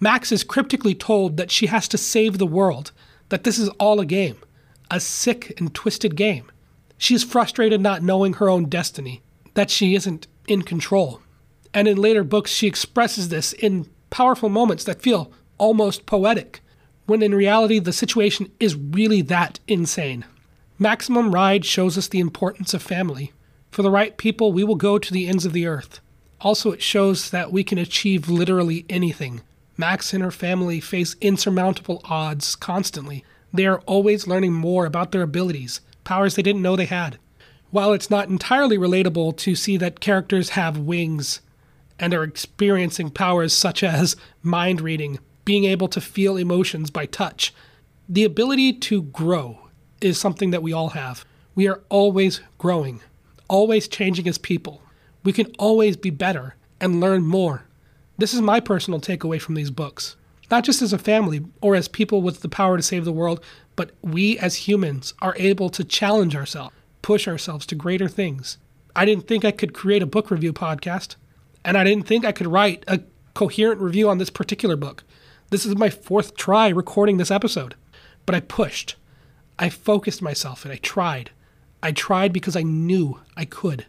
Max 0.00 0.32
is 0.32 0.42
cryptically 0.42 0.96
told 0.96 1.36
that 1.36 1.52
she 1.52 1.66
has 1.66 1.86
to 1.86 1.96
save 1.96 2.38
the 2.38 2.44
world, 2.44 2.90
that 3.28 3.44
this 3.44 3.56
is 3.56 3.68
all 3.78 4.00
a 4.00 4.04
game, 4.04 4.38
a 4.90 4.98
sick 4.98 5.54
and 5.60 5.72
twisted 5.72 6.16
game. 6.16 6.50
She 6.98 7.14
is 7.14 7.22
frustrated 7.22 7.80
not 7.80 8.02
knowing 8.02 8.32
her 8.32 8.50
own 8.50 8.64
destiny, 8.64 9.22
that 9.54 9.70
she 9.70 9.94
isn't 9.94 10.26
in 10.48 10.62
control. 10.62 11.20
And 11.72 11.86
in 11.86 11.98
later 11.98 12.24
books, 12.24 12.50
she 12.50 12.66
expresses 12.66 13.28
this 13.28 13.52
in 13.52 13.88
powerful 14.14 14.48
moments 14.48 14.84
that 14.84 15.02
feel 15.02 15.32
almost 15.58 16.06
poetic, 16.06 16.60
when 17.06 17.20
in 17.20 17.34
reality, 17.34 17.80
the 17.80 17.92
situation 17.92 18.48
is 18.60 18.76
really 18.76 19.20
that 19.22 19.58
insane. 19.66 20.24
Maximum 20.78 21.34
Ride 21.34 21.64
shows 21.64 21.98
us 21.98 22.06
the 22.06 22.20
importance 22.20 22.72
of 22.74 22.80
family. 22.80 23.32
For 23.72 23.82
the 23.82 23.90
right 23.90 24.16
people, 24.16 24.52
we 24.52 24.62
will 24.62 24.76
go 24.76 25.00
to 25.00 25.12
the 25.12 25.26
ends 25.26 25.44
of 25.44 25.52
the 25.52 25.66
earth. 25.66 25.98
Also, 26.40 26.70
it 26.70 26.80
shows 26.80 27.30
that 27.30 27.50
we 27.50 27.64
can 27.64 27.76
achieve 27.76 28.28
literally 28.28 28.86
anything. 28.88 29.40
Max 29.76 30.14
and 30.14 30.22
her 30.22 30.30
family 30.30 30.78
face 30.78 31.16
insurmountable 31.20 32.00
odds 32.04 32.54
constantly. 32.54 33.24
They 33.52 33.66
are 33.66 33.80
always 33.80 34.28
learning 34.28 34.52
more 34.52 34.86
about 34.86 35.10
their 35.10 35.22
abilities, 35.22 35.80
powers 36.04 36.36
they 36.36 36.42
didn't 36.42 36.62
know 36.62 36.76
they 36.76 36.84
had. 36.84 37.18
While 37.72 37.92
it's 37.92 38.10
not 38.10 38.28
entirely 38.28 38.78
relatable 38.78 39.36
to 39.38 39.56
see 39.56 39.76
that 39.78 39.98
characters 39.98 40.50
have 40.50 40.78
wings 40.78 41.40
and 41.98 42.12
are 42.12 42.24
experiencing 42.24 43.10
powers 43.10 43.52
such 43.52 43.82
as 43.82 44.16
mind 44.42 44.80
reading, 44.80 45.18
being 45.44 45.64
able 45.64 45.88
to 45.88 46.00
feel 46.00 46.36
emotions 46.36 46.90
by 46.90 47.06
touch, 47.06 47.54
the 48.08 48.24
ability 48.24 48.72
to 48.72 49.02
grow 49.02 49.68
is 50.00 50.18
something 50.18 50.50
that 50.50 50.62
we 50.62 50.72
all 50.72 50.90
have. 50.90 51.24
We 51.54 51.68
are 51.68 51.82
always 51.88 52.40
growing, 52.58 53.00
always 53.48 53.88
changing 53.88 54.28
as 54.28 54.38
people. 54.38 54.82
We 55.22 55.32
can 55.32 55.46
always 55.58 55.96
be 55.96 56.10
better 56.10 56.56
and 56.80 57.00
learn 57.00 57.24
more. 57.24 57.64
This 58.18 58.34
is 58.34 58.42
my 58.42 58.60
personal 58.60 59.00
takeaway 59.00 59.40
from 59.40 59.54
these 59.54 59.70
books. 59.70 60.16
Not 60.50 60.64
just 60.64 60.82
as 60.82 60.92
a 60.92 60.98
family 60.98 61.44
or 61.60 61.74
as 61.74 61.88
people 61.88 62.20
with 62.20 62.40
the 62.40 62.48
power 62.48 62.76
to 62.76 62.82
save 62.82 63.04
the 63.04 63.12
world, 63.12 63.42
but 63.76 63.92
we 64.02 64.38
as 64.38 64.68
humans 64.68 65.14
are 65.20 65.34
able 65.38 65.70
to 65.70 65.82
challenge 65.82 66.36
ourselves, 66.36 66.74
push 67.02 67.26
ourselves 67.26 67.66
to 67.66 67.74
greater 67.74 68.08
things. 68.08 68.58
I 68.94 69.04
didn't 69.04 69.26
think 69.26 69.44
I 69.44 69.50
could 69.50 69.74
create 69.74 70.02
a 70.02 70.06
book 70.06 70.30
review 70.30 70.52
podcast, 70.52 71.16
and 71.64 71.76
I 71.76 71.84
didn't 71.84 72.06
think 72.06 72.24
I 72.24 72.32
could 72.32 72.46
write 72.46 72.84
a 72.86 73.00
coherent 73.34 73.80
review 73.80 74.08
on 74.08 74.18
this 74.18 74.30
particular 74.30 74.76
book. 74.76 75.04
This 75.50 75.66
is 75.66 75.76
my 75.76 75.90
fourth 75.90 76.36
try 76.36 76.68
recording 76.68 77.16
this 77.16 77.30
episode, 77.30 77.74
but 78.26 78.34
I 78.34 78.40
pushed. 78.40 78.96
I 79.58 79.68
focused 79.68 80.22
myself 80.22 80.64
and 80.64 80.72
I 80.72 80.76
tried. 80.76 81.30
I 81.82 81.92
tried 81.92 82.32
because 82.32 82.56
I 82.56 82.62
knew 82.62 83.20
I 83.36 83.44
could. 83.44 83.86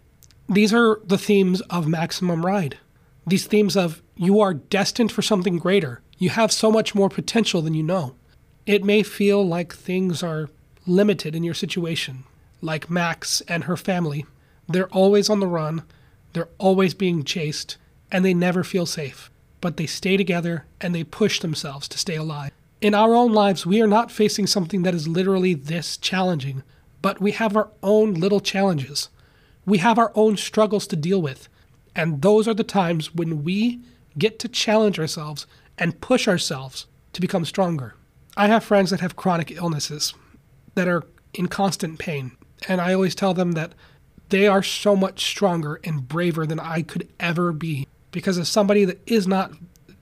These 0.48 0.74
are 0.74 1.00
the 1.04 1.18
themes 1.18 1.62
of 1.62 1.88
Maximum 1.88 2.46
Ride. 2.46 2.78
These 3.26 3.48
themes 3.48 3.76
of 3.76 4.04
you 4.16 4.40
are 4.40 4.54
destined 4.54 5.12
for 5.12 5.22
something 5.22 5.58
greater. 5.58 6.02
You 6.18 6.30
have 6.30 6.52
so 6.52 6.72
much 6.72 6.94
more 6.94 7.10
potential 7.10 7.62
than 7.62 7.74
you 7.74 7.84
know. 7.84 8.16
It 8.66 8.84
may 8.84 9.02
feel 9.02 9.46
like 9.46 9.74
things 9.74 10.22
are 10.22 10.50
limited 10.86 11.36
in 11.36 11.44
your 11.44 11.54
situation, 11.54 12.26
like 12.62 12.90
Max 12.90 13.42
and 13.48 13.64
her 13.64 13.78
family. 13.78 14.26
They're 14.68 14.90
always 14.90 15.30
on 15.30 15.40
the 15.40 15.48
run, 15.48 15.84
they're 16.36 16.50
always 16.58 16.94
being 16.94 17.24
chased, 17.24 17.78
and 18.12 18.26
they 18.26 18.34
never 18.34 18.62
feel 18.62 18.86
safe. 18.86 19.32
But 19.62 19.78
they 19.78 19.86
stay 19.86 20.18
together 20.18 20.66
and 20.82 20.94
they 20.94 21.06
push 21.06 21.40
themselves 21.40 21.88
to 21.88 21.98
stay 21.98 22.18
alive. 22.18 22.52
In 22.82 22.94
our 22.94 23.16
own 23.16 23.32
lives, 23.32 23.66
we 23.66 23.82
are 23.82 23.88
not 23.88 24.12
facing 24.12 24.46
something 24.46 24.84
that 24.84 24.94
is 24.94 25.08
literally 25.08 25.54
this 25.54 25.96
challenging, 25.96 26.62
but 27.02 27.22
we 27.22 27.32
have 27.32 27.56
our 27.56 27.72
own 27.82 28.16
little 28.16 28.42
challenges. 28.42 29.08
We 29.66 29.78
have 29.78 29.98
our 29.98 30.12
own 30.14 30.36
struggles 30.36 30.86
to 30.88 30.98
deal 30.98 31.22
with. 31.22 31.48
And 31.96 32.22
those 32.22 32.50
are 32.50 32.54
the 32.54 32.66
times 32.66 33.16
when 33.16 33.46
we 33.46 33.80
get 34.18 34.38
to 34.40 34.50
challenge 34.50 35.00
ourselves 35.00 35.48
and 35.78 36.02
push 36.02 36.28
ourselves 36.28 36.86
to 37.14 37.22
become 37.22 37.46
stronger. 37.46 37.96
I 38.36 38.48
have 38.48 38.66
friends 38.66 38.90
that 38.90 39.00
have 39.00 39.16
chronic 39.16 39.52
illnesses 39.52 40.14
that 40.76 40.90
are 40.90 41.04
in 41.34 41.48
constant 41.48 41.98
pain, 41.98 42.34
and 42.68 42.82
I 42.82 42.94
always 42.94 43.16
tell 43.16 43.34
them 43.34 43.54
that 43.54 43.72
they 44.30 44.48
are 44.48 44.64
so 44.64 44.96
much 44.96 45.26
stronger 45.26 45.80
and 45.84 46.08
braver 46.08 46.46
than 46.46 46.60
I 46.60 46.82
could 46.82 47.08
ever 47.20 47.52
be 47.52 47.88
because 48.12 48.38
as 48.38 48.50
somebody 48.50 48.86
that 48.86 49.02
is 49.06 49.28
not 49.28 49.52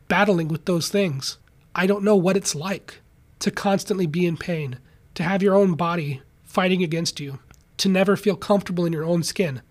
battling 0.07 0.47
with 0.47 0.65
those 0.65 0.89
things, 0.89 1.37
I 1.75 1.87
don't 1.87 2.03
know 2.03 2.15
what 2.15 2.37
it's 2.37 2.55
like 2.55 3.01
to 3.39 3.51
constantly 3.51 4.05
be 4.05 4.25
in 4.25 4.37
pain, 4.37 4.77
to 5.15 5.23
have 5.23 5.41
your 5.41 5.55
own 5.55 5.73
body 5.73 6.21
fighting 6.43 6.83
against 6.83 7.19
you, 7.19 7.39
to 7.77 7.89
never 7.89 8.15
feel 8.15 8.35
comfortable 8.35 8.85
in 8.85 8.93
your 8.93 9.03
own 9.03 9.23
skin. 9.23 9.61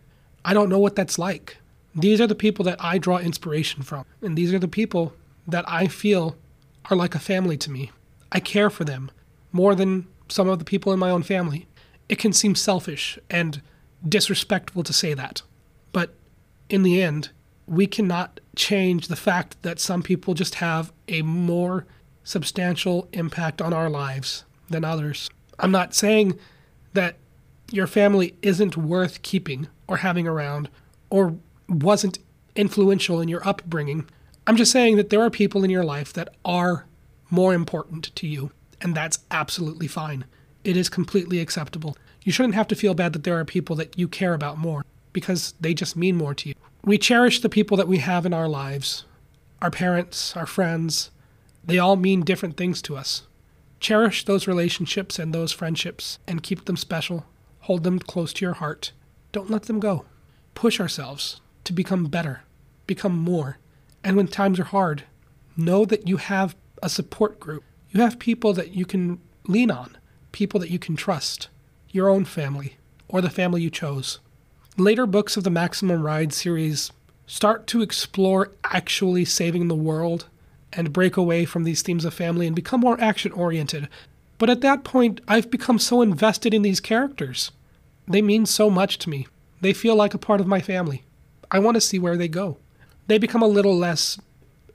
I 0.44 0.54
don't 0.54 0.68
know 0.68 0.80
what 0.80 0.96
that's 0.96 1.18
like. 1.18 1.58
These 1.94 2.20
are 2.20 2.26
the 2.26 2.34
people 2.34 2.64
that 2.64 2.82
I 2.82 2.98
draw 2.98 3.18
inspiration 3.18 3.82
from, 3.82 4.04
and 4.20 4.36
these 4.36 4.52
are 4.52 4.58
the 4.58 4.68
people 4.68 5.14
that 5.46 5.64
I 5.68 5.86
feel 5.86 6.36
are 6.90 6.96
like 6.96 7.14
a 7.14 7.20
family 7.20 7.56
to 7.58 7.70
me. 7.70 7.92
I 8.32 8.40
care 8.40 8.70
for 8.70 8.84
them 8.84 9.10
more 9.52 9.74
than 9.74 10.06
some 10.28 10.48
of 10.48 10.58
the 10.58 10.64
people 10.64 10.92
in 10.92 10.98
my 10.98 11.10
own 11.10 11.22
family. 11.22 11.68
It 12.08 12.18
can 12.18 12.32
seem 12.32 12.54
selfish 12.54 13.18
and 13.30 13.62
disrespectful 14.06 14.82
to 14.82 14.92
say 14.92 15.14
that, 15.14 15.42
but 15.92 16.14
in 16.68 16.82
the 16.82 17.02
end, 17.02 17.30
we 17.66 17.86
cannot 17.86 18.40
change 18.56 19.08
the 19.08 19.16
fact 19.16 19.62
that 19.62 19.78
some 19.78 20.02
people 20.02 20.34
just 20.34 20.56
have 20.56 20.92
a 21.08 21.22
more 21.22 21.86
substantial 22.24 23.08
impact 23.12 23.62
on 23.62 23.72
our 23.72 23.88
lives 23.88 24.44
than 24.68 24.84
others. 24.84 25.30
I'm 25.58 25.70
not 25.70 25.94
saying 25.94 26.38
that 26.92 27.16
your 27.70 27.86
family 27.86 28.34
isn't 28.42 28.76
worth 28.76 29.22
keeping 29.22 29.68
or 29.86 29.98
having 29.98 30.26
around 30.26 30.68
or 31.10 31.36
wasn't 31.68 32.18
influential 32.54 33.20
in 33.20 33.28
your 33.28 33.46
upbringing. 33.46 34.08
I'm 34.46 34.56
just 34.56 34.72
saying 34.72 34.96
that 34.96 35.10
there 35.10 35.22
are 35.22 35.30
people 35.30 35.64
in 35.64 35.70
your 35.70 35.84
life 35.84 36.12
that 36.12 36.34
are 36.44 36.86
more 37.30 37.54
important 37.54 38.14
to 38.16 38.26
you, 38.26 38.50
and 38.80 38.94
that's 38.94 39.20
absolutely 39.30 39.86
fine. 39.86 40.24
It 40.64 40.76
is 40.76 40.88
completely 40.88 41.40
acceptable. 41.40 41.96
You 42.24 42.32
shouldn't 42.32 42.54
have 42.54 42.68
to 42.68 42.76
feel 42.76 42.94
bad 42.94 43.12
that 43.12 43.24
there 43.24 43.38
are 43.38 43.44
people 43.44 43.76
that 43.76 43.98
you 43.98 44.08
care 44.08 44.34
about 44.34 44.58
more 44.58 44.84
because 45.12 45.54
they 45.60 45.74
just 45.74 45.96
mean 45.96 46.16
more 46.16 46.34
to 46.34 46.48
you. 46.48 46.54
We 46.84 46.98
cherish 46.98 47.40
the 47.40 47.48
people 47.48 47.76
that 47.76 47.88
we 47.88 47.98
have 47.98 48.26
in 48.26 48.34
our 48.34 48.48
lives 48.48 49.04
our 49.60 49.70
parents, 49.70 50.36
our 50.36 50.46
friends. 50.46 51.12
They 51.64 51.78
all 51.78 51.94
mean 51.94 52.22
different 52.22 52.56
things 52.56 52.82
to 52.82 52.96
us. 52.96 53.28
Cherish 53.78 54.24
those 54.24 54.48
relationships 54.48 55.20
and 55.20 55.32
those 55.32 55.52
friendships 55.52 56.18
and 56.26 56.42
keep 56.42 56.64
them 56.64 56.76
special. 56.76 57.26
Hold 57.60 57.84
them 57.84 58.00
close 58.00 58.32
to 58.32 58.44
your 58.44 58.54
heart. 58.54 58.90
Don't 59.30 59.50
let 59.50 59.64
them 59.64 59.78
go. 59.78 60.04
Push 60.54 60.80
ourselves 60.80 61.40
to 61.62 61.72
become 61.72 62.06
better, 62.06 62.42
become 62.88 63.16
more. 63.16 63.58
And 64.02 64.16
when 64.16 64.26
times 64.26 64.58
are 64.58 64.64
hard, 64.64 65.04
know 65.56 65.84
that 65.84 66.08
you 66.08 66.16
have 66.16 66.56
a 66.82 66.88
support 66.88 67.38
group. 67.38 67.62
You 67.90 68.00
have 68.00 68.18
people 68.18 68.52
that 68.54 68.74
you 68.74 68.84
can 68.84 69.20
lean 69.46 69.70
on, 69.70 69.96
people 70.32 70.58
that 70.58 70.70
you 70.70 70.80
can 70.80 70.96
trust, 70.96 71.48
your 71.92 72.08
own 72.08 72.24
family, 72.24 72.76
or 73.08 73.20
the 73.20 73.30
family 73.30 73.62
you 73.62 73.70
chose. 73.70 74.18
Later 74.76 75.06
books 75.06 75.36
of 75.36 75.44
the 75.44 75.50
Maximum 75.50 76.02
Ride 76.02 76.32
series 76.32 76.90
start 77.26 77.66
to 77.68 77.82
explore 77.82 78.50
actually 78.64 79.26
saving 79.26 79.68
the 79.68 79.74
world 79.74 80.26
and 80.72 80.92
break 80.92 81.18
away 81.18 81.44
from 81.44 81.64
these 81.64 81.82
themes 81.82 82.06
of 82.06 82.14
family 82.14 82.46
and 82.46 82.56
become 82.56 82.80
more 82.80 82.98
action 83.00 83.30
oriented. 83.32 83.88
But 84.38 84.48
at 84.48 84.62
that 84.62 84.82
point, 84.82 85.20
I've 85.28 85.50
become 85.50 85.78
so 85.78 86.00
invested 86.00 86.54
in 86.54 86.62
these 86.62 86.80
characters. 86.80 87.52
They 88.08 88.22
mean 88.22 88.46
so 88.46 88.70
much 88.70 88.98
to 88.98 89.10
me. 89.10 89.28
They 89.60 89.74
feel 89.74 89.94
like 89.94 90.14
a 90.14 90.18
part 90.18 90.40
of 90.40 90.46
my 90.46 90.60
family. 90.60 91.04
I 91.50 91.58
want 91.58 91.74
to 91.74 91.80
see 91.80 91.98
where 91.98 92.16
they 92.16 92.28
go. 92.28 92.56
They 93.06 93.18
become 93.18 93.42
a 93.42 93.46
little 93.46 93.76
less 93.76 94.18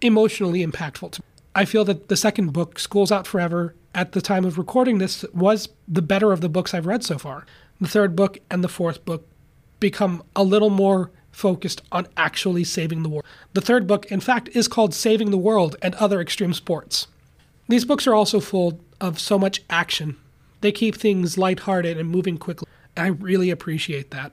emotionally 0.02 0.66
impactful 0.66 1.12
to 1.14 1.22
me. 1.22 1.28
I 1.56 1.66
feel 1.66 1.84
that 1.86 2.08
the 2.08 2.16
second 2.16 2.54
book, 2.54 2.78
School's 2.78 3.12
Out 3.12 3.26
Forever, 3.26 3.74
at 3.96 4.12
the 4.12 4.22
time 4.22 4.46
of 4.46 4.58
recording 4.58 4.98
this, 4.98 5.24
was 5.34 5.70
the 5.88 6.02
better 6.02 6.32
of 6.32 6.42
the 6.42 6.50
books 6.50 6.74
I've 6.74 6.86
read 6.86 7.04
so 7.04 7.18
far. 7.18 7.46
The 7.80 7.88
third 7.88 8.16
book 8.16 8.40
and 8.50 8.64
the 8.64 8.70
fourth 8.70 9.06
book 9.06 9.28
become 9.80 10.24
a 10.36 10.44
little 10.44 10.70
more 10.70 11.12
focused 11.32 11.82
on 11.92 12.08
actually 12.18 12.64
saving 12.64 13.04
the 13.04 13.10
world. 13.10 13.26
The 13.54 13.62
third 13.62 13.86
book, 13.86 14.12
in 14.12 14.20
fact, 14.20 14.50
is 14.54 14.68
called 14.68 14.94
Saving 14.94 15.30
the 15.30 15.38
World 15.38 15.76
and 15.82 15.94
Other 15.96 16.20
Extreme 16.20 16.54
Sports. 16.54 17.08
These 17.70 17.86
books 17.86 18.08
are 18.08 18.16
also 18.16 18.40
full 18.40 18.80
of 19.00 19.20
so 19.20 19.38
much 19.38 19.62
action. 19.70 20.18
They 20.62 20.72
keep 20.72 20.96
things 20.96 21.38
lighthearted 21.38 21.98
and 21.98 22.10
moving 22.10 22.38
quickly. 22.38 22.68
I 22.96 23.08
really 23.08 23.52
appreciate 23.52 24.10
that. 24.12 24.32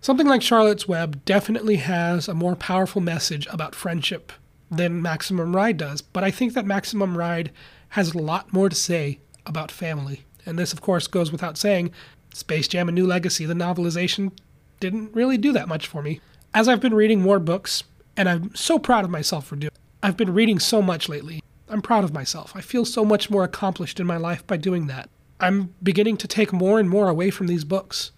Something 0.00 0.28
like 0.28 0.42
Charlotte's 0.42 0.86
Web 0.86 1.24
definitely 1.24 1.76
has 1.76 2.28
a 2.28 2.34
more 2.34 2.54
powerful 2.54 3.00
message 3.00 3.48
about 3.50 3.74
friendship 3.74 4.32
than 4.70 5.02
Maximum 5.02 5.56
Ride 5.56 5.78
does, 5.78 6.02
but 6.02 6.22
I 6.22 6.30
think 6.30 6.52
that 6.54 6.66
Maximum 6.66 7.16
Ride 7.18 7.50
has 7.94 8.12
a 8.12 8.18
lot 8.18 8.52
more 8.52 8.68
to 8.68 8.74
say 8.74 9.20
about 9.46 9.70
family. 9.70 10.24
And 10.44 10.58
this, 10.58 10.72
of 10.72 10.80
course, 10.80 11.06
goes 11.06 11.30
without 11.30 11.56
saying. 11.56 11.92
Space 12.32 12.66
Jam 12.66 12.88
A 12.88 12.92
New 12.92 13.06
Legacy, 13.06 13.46
the 13.46 13.54
novelization, 13.54 14.32
didn't 14.80 15.14
really 15.14 15.38
do 15.38 15.52
that 15.52 15.68
much 15.68 15.86
for 15.86 16.02
me. 16.02 16.20
As 16.52 16.66
I've 16.66 16.80
been 16.80 16.94
reading 16.94 17.20
more 17.20 17.38
books, 17.38 17.84
and 18.16 18.28
I'm 18.28 18.52
so 18.52 18.80
proud 18.80 19.04
of 19.04 19.12
myself 19.12 19.46
for 19.46 19.54
doing 19.54 19.70
I've 20.02 20.16
been 20.16 20.34
reading 20.34 20.58
so 20.58 20.82
much 20.82 21.08
lately. 21.08 21.40
I'm 21.68 21.82
proud 21.82 22.02
of 22.02 22.12
myself. 22.12 22.52
I 22.56 22.62
feel 22.62 22.84
so 22.84 23.04
much 23.04 23.30
more 23.30 23.44
accomplished 23.44 24.00
in 24.00 24.08
my 24.08 24.16
life 24.16 24.44
by 24.44 24.56
doing 24.56 24.88
that. 24.88 25.08
I'm 25.38 25.72
beginning 25.80 26.16
to 26.16 26.26
take 26.26 26.52
more 26.52 26.80
and 26.80 26.90
more 26.90 27.08
away 27.08 27.30
from 27.30 27.46
these 27.46 27.64
books 27.64 28.10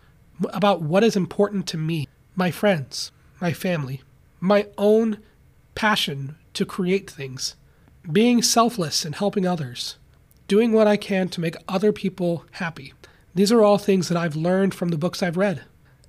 about 0.55 0.81
what 0.81 1.05
is 1.05 1.17
important 1.17 1.67
to 1.69 1.77
me, 1.77 2.09
my 2.35 2.51
friends, 2.51 3.13
my 3.43 3.53
family, 3.53 4.03
my 4.41 4.69
own 4.79 5.19
passion 5.75 6.37
to 6.55 6.65
create 6.65 7.11
things, 7.11 7.57
being 8.11 8.43
selfless 8.43 9.05
and 9.05 9.15
helping 9.15 9.47
others, 9.47 9.97
doing 10.47 10.73
what 10.73 10.87
I 10.87 10.97
can 10.97 11.29
to 11.31 11.41
make 11.41 11.57
other 11.69 11.93
people 11.93 12.45
happy. 12.53 12.95
These 13.35 13.51
are 13.51 13.63
all 13.63 13.79
things 13.79 14.09
that 14.09 14.17
I've 14.17 14.37
learned 14.37 14.75
from 14.75 14.91
the 14.91 14.99
books 14.99 15.23
I've 15.23 15.37
read. 15.37 15.65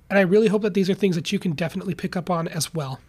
And 0.08 0.18
I 0.18 0.22
really 0.22 0.48
hope 0.48 0.62
that 0.62 0.72
these 0.72 0.88
are 0.88 0.94
things 0.94 1.16
that 1.16 1.32
you 1.32 1.38
can 1.38 1.52
definitely 1.52 1.94
pick 1.94 2.16
up 2.16 2.30
on 2.30 2.48
as 2.48 2.72
well. 2.72 3.00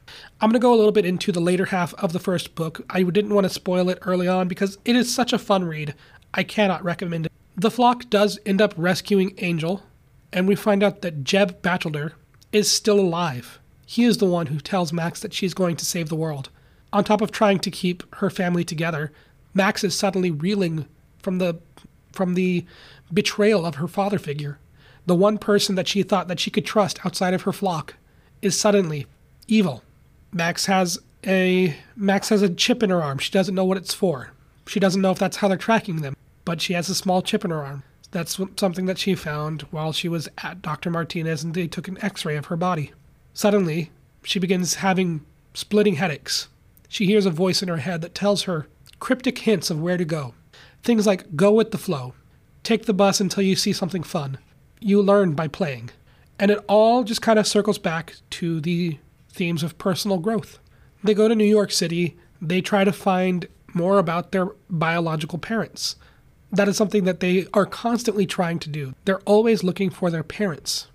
I'm 0.41 0.49
going 0.49 0.59
to 0.59 0.63
go 0.63 0.73
a 0.73 0.75
little 0.75 0.91
bit 0.91 1.05
into 1.05 1.31
the 1.31 1.39
later 1.39 1.65
half 1.65 1.93
of 1.93 2.11
the 2.11 2.19
first 2.19 2.55
book. 2.55 2.81
I 2.89 3.03
didn't 3.03 3.33
want 3.33 3.45
to 3.45 3.53
spoil 3.53 3.89
it 3.89 3.99
early 4.01 4.27
on 4.27 4.49
because 4.49 4.77
it 4.83 4.95
is 4.95 5.13
such 5.13 5.31
a 5.31 5.37
fun 5.37 5.63
read. 5.63 5.95
I 6.33 6.43
cannot 6.43 6.83
recommend 6.83 7.27
it. 7.27 7.31
The 7.55 7.71
flock 7.71 8.09
does 8.09 8.39
end 8.45 8.61
up 8.61 8.73
rescuing 8.75 9.33
Angel, 9.37 9.83
and 10.33 10.47
we 10.47 10.55
find 10.55 10.83
out 10.83 11.01
that 11.01 11.23
Jeb 11.23 11.61
Batchelder 11.61 12.13
is 12.51 12.69
still 12.69 12.99
alive. 12.99 13.59
He 13.85 14.03
is 14.03 14.17
the 14.17 14.25
one 14.25 14.47
who 14.47 14.59
tells 14.59 14.91
Max 14.91 15.21
that 15.21 15.33
she's 15.33 15.53
going 15.53 15.75
to 15.77 15.85
save 15.85 16.09
the 16.09 16.15
world. 16.15 16.49
On 16.91 17.03
top 17.03 17.21
of 17.21 17.31
trying 17.31 17.59
to 17.59 17.71
keep 17.71 18.03
her 18.15 18.29
family 18.29 18.63
together, 18.63 19.11
Max 19.53 19.83
is 19.83 19.95
suddenly 19.95 20.31
reeling 20.31 20.85
from 21.19 21.37
the 21.37 21.59
from 22.11 22.33
the 22.33 22.65
betrayal 23.13 23.65
of 23.65 23.75
her 23.75 23.87
father 23.87 24.17
figure. 24.19 24.57
The 25.05 25.15
one 25.15 25.37
person 25.37 25.75
that 25.75 25.87
she 25.87 26.03
thought 26.03 26.27
that 26.27 26.39
she 26.39 26.51
could 26.51 26.65
trust 26.65 27.05
outside 27.05 27.33
of 27.33 27.43
her 27.43 27.53
flock 27.53 27.95
is 28.41 28.59
suddenly 28.59 29.05
evil. 29.47 29.83
Max 30.31 30.65
has 30.65 30.99
a 31.25 31.75
Max 31.95 32.29
has 32.29 32.41
a 32.41 32.49
chip 32.49 32.83
in 32.83 32.89
her 32.89 33.01
arm. 33.01 33.17
She 33.17 33.31
doesn't 33.31 33.55
know 33.55 33.65
what 33.65 33.77
it's 33.77 33.93
for. 33.93 34.31
She 34.67 34.79
doesn't 34.79 35.01
know 35.01 35.11
if 35.11 35.19
that's 35.19 35.37
how 35.37 35.47
they're 35.47 35.57
tracking 35.57 36.01
them, 36.01 36.15
but 36.45 36.61
she 36.61 36.73
has 36.73 36.89
a 36.89 36.95
small 36.95 37.21
chip 37.21 37.43
in 37.43 37.51
her 37.51 37.63
arm. 37.63 37.83
That's 38.11 38.39
something 38.57 38.85
that 38.87 38.97
she 38.97 39.15
found 39.15 39.63
while 39.71 39.91
she 39.91 40.09
was 40.09 40.29
at 40.39 40.61
Dr. 40.61 40.89
Martinez 40.89 41.43
and 41.43 41.53
they 41.53 41.67
took 41.67 41.87
an 41.87 42.03
x-ray 42.03 42.35
of 42.37 42.47
her 42.47 42.55
body. 42.55 42.91
Suddenly, 43.33 43.91
she 44.23 44.39
begins 44.39 44.75
having 44.75 45.21
splitting 45.53 45.95
headaches. 45.95 46.47
She 46.89 47.05
hears 47.05 47.27
a 47.27 47.31
voice 47.31 47.61
in 47.61 47.69
her 47.69 47.77
head 47.77 48.01
that 48.01 48.15
tells 48.15 48.43
her 48.43 48.67
cryptic 48.99 49.37
hints 49.37 49.69
of 49.69 49.79
where 49.79 49.95
to 49.95 50.03
go. 50.03 50.33
Things 50.81 51.05
like 51.05 51.35
go 51.35 51.51
with 51.51 51.69
the 51.71 51.77
flow, 51.77 52.15
take 52.63 52.85
the 52.85 52.93
bus 52.93 53.21
until 53.21 53.43
you 53.43 53.55
see 53.55 53.71
something 53.71 54.03
fun. 54.03 54.39
You 54.81 55.01
learn 55.01 55.33
by 55.33 55.47
playing. 55.47 55.91
And 56.39 56.49
it 56.49 56.65
all 56.67 57.03
just 57.03 57.21
kind 57.21 57.37
of 57.37 57.47
circles 57.47 57.77
back 57.77 58.15
to 58.31 58.59
the 58.59 58.97
themes 59.29 59.61
of 59.61 59.77
personal 59.77 60.17
growth. 60.17 60.57
They 61.03 61.13
go 61.13 61.27
to 61.27 61.35
New 61.35 61.45
York 61.45 61.71
City, 61.71 62.17
they 62.41 62.59
try 62.59 62.83
to 62.83 62.91
find 62.91 63.47
more 63.73 63.99
about 63.99 64.31
their 64.31 64.47
biological 64.69 65.37
parents. 65.37 65.95
That 66.51 66.67
is 66.67 66.75
something 66.75 67.03
that 67.03 67.19
they 67.19 67.45
are 67.53 67.67
constantly 67.67 68.25
trying 68.25 68.57
to 68.59 68.69
do. 68.69 68.95
They're 69.05 69.19
always 69.21 69.63
looking 69.63 69.91
for 69.91 70.09
their 70.09 70.23
parents. 70.23 70.87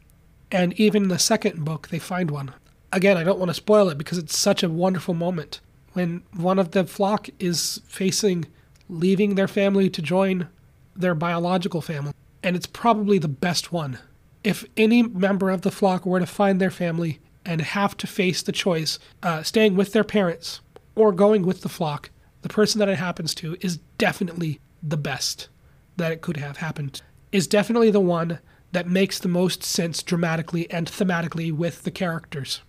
And 0.51 0.73
even 0.81 1.05
in 1.05 1.09
the 1.09 1.19
second 1.19 1.65
book, 1.65 1.89
they 1.89 2.01
find 2.01 2.31
one. 2.31 2.53
Again, 2.91 3.17
I 3.17 3.23
don't 3.23 3.39
want 3.39 3.51
to 3.51 3.55
spoil 3.55 3.89
it 3.91 3.99
because 3.99 4.19
it's 4.19 4.37
such 4.37 4.63
a 4.63 4.69
wonderful 4.69 5.15
moment 5.15 5.61
when 5.95 6.23
one 6.37 6.59
of 6.59 6.73
the 6.73 6.85
flock 6.85 7.29
is 7.39 7.81
facing 7.89 8.47
leaving 8.89 9.35
their 9.35 9.49
family 9.49 9.89
to 9.89 10.03
join 10.03 10.49
their 10.95 11.15
biological 11.15 11.81
family. 11.81 12.13
And 12.43 12.55
it's 12.55 12.67
probably 12.67 13.19
the 13.19 13.29
best 13.29 13.73
one. 13.73 13.99
If 14.43 14.65
any 14.77 15.03
member 15.03 15.51
of 15.51 15.63
the 15.63 15.71
flock 15.71 16.05
were 16.05 16.21
to 16.21 16.27
find 16.27 16.61
their 16.61 16.71
family 16.71 17.21
and 17.47 17.61
have 17.61 17.97
to 17.99 18.07
face 18.07 18.43
the 18.43 18.53
choice, 18.53 18.99
uh, 19.23 19.43
staying 19.43 19.77
with 19.77 19.93
their 19.93 20.05
parents 20.05 20.61
or 20.95 21.13
going 21.13 21.47
with 21.47 21.63
the 21.63 21.69
flock, 21.69 22.11
the 22.43 22.49
person 22.49 22.79
that 22.79 22.89
it 22.89 22.99
happens 22.99 23.35
to 23.37 23.57
is 23.61 23.79
definitely 23.97 24.61
the 24.83 24.99
best 24.99 25.49
that 25.97 26.13
it 26.13 26.21
could 26.21 26.37
have 26.37 26.59
happened. 26.59 27.01
Is 27.33 27.47
definitely 27.47 27.91
the 27.91 28.01
one 28.01 28.39
that 28.73 28.87
makes 28.87 29.19
the 29.19 29.29
most 29.29 29.63
sense 29.63 30.03
dramatically 30.03 30.71
and 30.71 30.87
thematically 30.87 31.51
with 31.51 31.85
the 31.85 31.91
characters. 31.91 32.61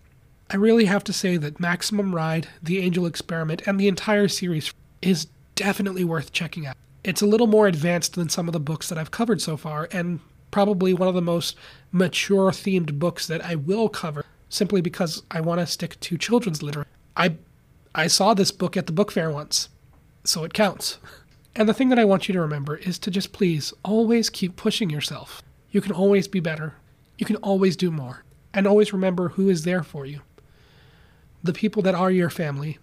I 0.47 0.57
really 0.57 0.85
have 0.85 1.03
to 1.05 1.13
say 1.13 1.37
that 1.37 1.59
Maximum 1.59 2.13
Ride, 2.13 2.47
The 2.61 2.77
Angel 2.77 3.07
Experiment, 3.07 3.63
and 3.65 3.79
the 3.79 3.87
entire 3.87 4.27
series 4.27 4.71
is 5.01 5.25
definitely 5.55 6.03
worth 6.03 6.31
checking 6.31 6.67
out. 6.67 6.77
It's 7.03 7.23
a 7.23 7.27
little 7.27 7.47
more 7.47 7.67
advanced 7.67 8.13
than 8.13 8.29
some 8.29 8.47
of 8.47 8.53
the 8.53 8.59
books 8.59 8.87
that 8.89 8.97
I've 8.97 9.09
covered 9.09 9.41
so 9.41 9.57
far, 9.57 9.89
and 9.91 10.19
probably 10.51 10.93
one 10.93 11.07
of 11.07 11.15
the 11.15 11.21
most 11.21 11.57
mature 11.91 12.51
themed 12.51 12.99
books 12.99 13.25
that 13.25 13.43
I 13.43 13.55
will 13.55 13.89
cover 13.89 14.23
simply 14.47 14.81
because 14.81 15.23
I 15.31 15.41
want 15.41 15.61
to 15.61 15.67
stick 15.67 15.99
to 15.99 16.17
children's 16.17 16.61
literature. 16.61 16.89
I 17.17 17.37
I 17.95 18.07
saw 18.07 18.33
this 18.33 18.51
book 18.51 18.77
at 18.77 18.85
the 18.85 18.93
book 18.93 19.11
fair 19.11 19.31
once, 19.31 19.69
so 20.23 20.43
it 20.43 20.53
counts. 20.53 20.99
And 21.57 21.69
the 21.69 21.73
thing 21.73 21.87
that 21.87 21.99
I 21.99 22.03
want 22.03 22.27
you 22.27 22.33
to 22.33 22.41
remember 22.41 22.75
is 22.75 22.99
to 22.99 23.09
just 23.09 23.31
please 23.31 23.73
always 23.85 24.29
keep 24.29 24.57
pushing 24.57 24.89
yourself. 24.89 25.41
You 25.71 25.79
can 25.79 25.93
always 25.93 26.27
be 26.27 26.41
better. 26.41 26.75
You 27.17 27.25
can 27.25 27.37
always 27.37 27.77
do 27.77 27.89
more. 27.89 28.25
And 28.53 28.67
always 28.67 28.91
remember 28.91 29.29
who 29.29 29.47
is 29.47 29.63
there 29.63 29.81
for 29.81 30.05
you 30.05 30.19
the 31.45 31.53
people 31.53 31.83
that 31.83 31.95
are 31.95 32.09
your 32.09 32.29
family, 32.29 32.79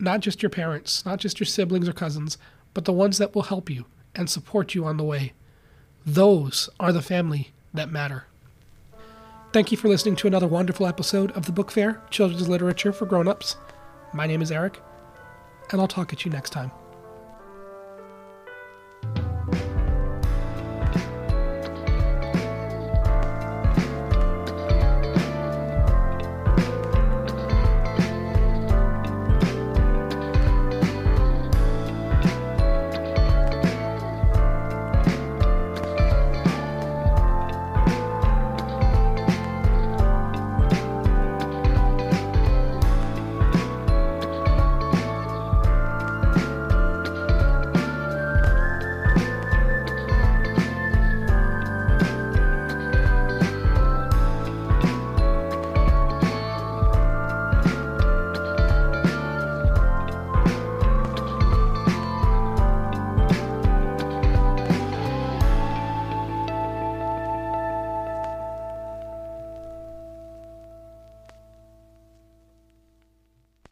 not 0.00 0.20
just 0.20 0.42
your 0.42 0.50
parents, 0.50 1.06
not 1.06 1.20
just 1.20 1.38
your 1.38 1.46
siblings 1.46 1.88
or 1.88 1.92
cousins, 1.92 2.36
but 2.72 2.84
the 2.84 2.92
ones 2.92 3.18
that 3.18 3.34
will 3.34 3.42
help 3.42 3.70
you 3.70 3.84
and 4.14 4.28
support 4.28 4.74
you 4.74 4.84
on 4.84 4.96
the 4.96 5.04
way. 5.04 5.32
Those 6.04 6.68
are 6.80 6.92
the 6.92 7.02
family 7.02 7.52
that 7.72 7.90
matter. 7.90 8.24
Thank 9.52 9.70
you 9.70 9.78
for 9.78 9.86
listening 9.88 10.16
to 10.16 10.26
another 10.26 10.48
wonderful 10.48 10.86
episode 10.86 11.30
of 11.32 11.46
the 11.46 11.52
Book 11.52 11.70
Fair 11.70 12.02
Children's 12.10 12.48
Literature 12.48 12.92
for 12.92 13.06
Grown-ups. 13.06 13.56
My 14.12 14.26
name 14.26 14.42
is 14.42 14.50
Eric, 14.50 14.80
and 15.70 15.80
I'll 15.80 15.86
talk 15.86 16.12
at 16.12 16.24
you 16.24 16.32
next 16.32 16.50
time. 16.50 16.72